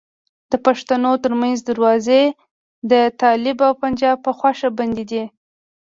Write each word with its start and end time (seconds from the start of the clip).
د 0.51 0.53
پښتنو 0.65 1.11
ترمنځ 1.23 1.57
دروازې 1.69 2.21
د 2.91 2.93
طالب 3.21 3.57
او 3.67 3.73
پنجاب 3.81 4.17
په 4.25 4.31
خوښه 4.37 4.69
بندي 4.77 5.05
دي. 5.11 5.23